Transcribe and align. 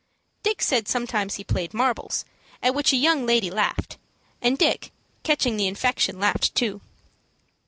Dick 0.41 0.63
said 0.63 0.87
he 0.87 0.91
sometimes 0.91 1.37
played 1.43 1.75
marbles; 1.75 2.25
at 2.63 2.73
which 2.73 2.91
a 2.91 2.95
young 2.97 3.27
lady 3.27 3.51
laughed, 3.51 3.99
and 4.41 4.57
Dick, 4.57 4.89
catching 5.21 5.57
the 5.57 5.67
infection, 5.67 6.19
laughed 6.19 6.55
too. 6.55 6.81